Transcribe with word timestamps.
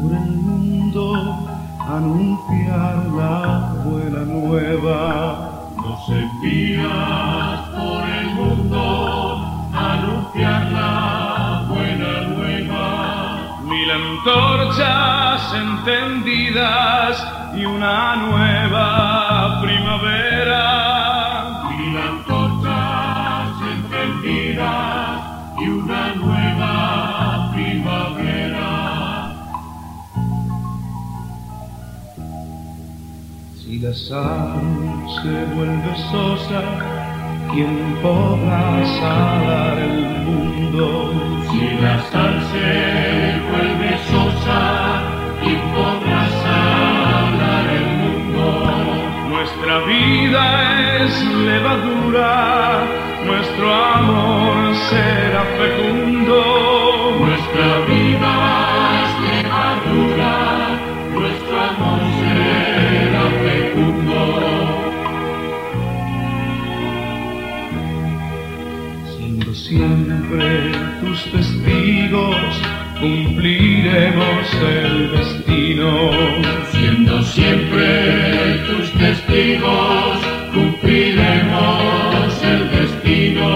por 0.00 0.12
el 0.12 0.30
mundo 0.30 1.04
anunciar 1.78 3.06
la 3.16 3.74
buena 3.84 4.20
nueva. 4.24 5.72
Nos 5.76 6.08
envías 6.08 7.60
por 7.70 8.08
el 8.08 8.26
mundo 8.34 8.82
anunciar 9.72 10.72
la 10.72 11.64
buena 11.68 12.20
nueva. 12.34 13.60
Mil 13.64 13.90
antorchas 13.90 15.54
encendidas 15.54 17.26
y 17.54 17.64
una 17.64 18.16
nueva 18.16 19.60
primavera. 19.62 20.64
Mil 21.70 21.96
antorchas 21.96 23.48
encendidas 23.72 25.20
y 25.60 25.68
una 25.68 26.14
nueva 26.14 26.39
Si 33.70 33.78
la 33.78 33.94
sal 33.94 34.60
se 35.22 35.54
vuelve 35.54 35.94
sosa, 36.10 36.60
¿quién 37.52 37.96
podrá 38.02 38.84
salar 38.98 39.78
el 39.78 40.24
mundo? 40.26 41.12
Si 41.52 41.80
la 41.80 42.02
sal 42.10 42.34
se 42.50 43.38
vuelve 43.48 43.90
sosa, 44.10 45.02
¿quién 45.40 45.60
podrá 45.70 46.22
salar 46.42 47.66
el 47.78 47.86
mundo? 48.02 48.44
Nuestra 49.28 49.78
vida 49.86 50.42
es 51.04 51.12
levadura, 51.46 52.86
nuestro 53.24 53.72
amor 53.72 54.74
será 54.90 55.19
siempre 69.70 70.72
tus 71.00 71.30
testigos, 71.30 72.60
cumpliremos 72.98 74.46
el 74.82 75.12
destino. 75.12 76.10
Siendo 76.72 77.22
siempre 77.22 78.64
tus 78.66 78.92
testigos, 78.94 80.18
cumpliremos 80.52 82.42
el 82.42 82.70
destino. 82.78 83.48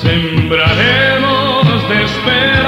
Sembraremos 0.00 1.88
de 1.90 2.02
esperanza 2.04 2.63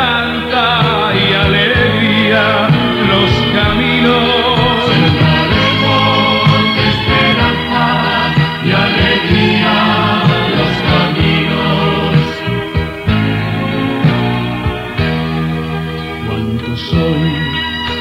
soy 16.91 17.33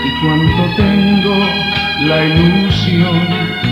y 0.05 0.11
cuánto 0.21 0.75
tengo 0.75 1.35
la 2.01 2.25
ilusión 2.25 3.19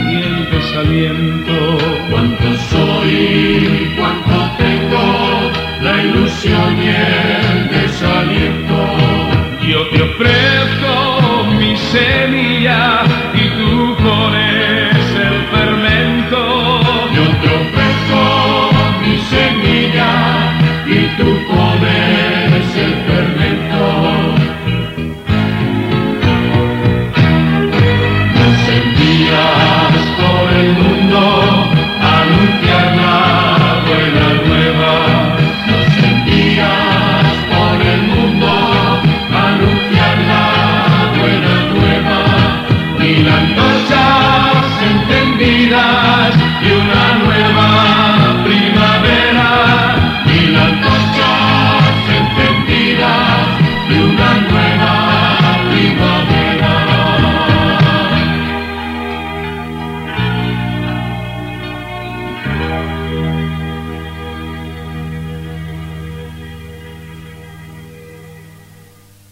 y 0.10 0.16
el 0.16 0.52
desaliento. 0.52 1.78
Cuánto 2.10 2.58
soy 2.70 3.12
y 3.12 3.96
cuánto 3.98 4.36
tengo 4.58 5.52
la 5.82 6.04
ilusión 6.04 6.78
y 6.82 6.88
el 6.88 7.70
desaliento. 7.70 8.78
Yo 9.68 9.88
te 9.90 10.02
ofrezco 10.02 11.46
mi 11.60 11.76
semilla 11.78 13.04